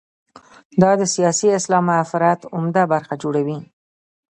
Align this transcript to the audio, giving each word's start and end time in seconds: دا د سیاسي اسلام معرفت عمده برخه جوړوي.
دا 0.81 0.91
د 0.99 1.01
سیاسي 1.15 1.47
اسلام 1.59 1.83
معرفت 1.89 2.41
عمده 2.55 2.83
برخه 2.93 3.13
جوړوي. 3.23 3.57